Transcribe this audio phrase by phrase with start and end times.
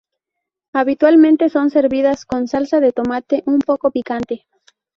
[0.73, 4.47] Habitualmente son servidas con salsa de tomate un poco picante.